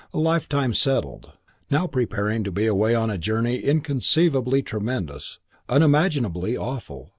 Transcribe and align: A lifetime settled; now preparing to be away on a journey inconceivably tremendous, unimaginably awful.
A 0.15 0.17
lifetime 0.17 0.73
settled; 0.73 1.33
now 1.69 1.85
preparing 1.85 2.43
to 2.43 2.51
be 2.51 2.65
away 2.65 2.95
on 2.95 3.11
a 3.11 3.19
journey 3.19 3.59
inconceivably 3.59 4.63
tremendous, 4.63 5.37
unimaginably 5.69 6.57
awful. 6.57 7.09